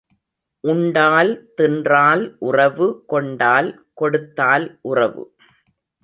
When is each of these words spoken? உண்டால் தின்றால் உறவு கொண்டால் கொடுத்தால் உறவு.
உண்டால் 0.63 1.31
தின்றால் 1.57 2.23
உறவு 2.39 2.87
கொண்டால் 3.07 3.69
கொடுத்தால் 3.93 4.65
உறவு. 4.81 5.23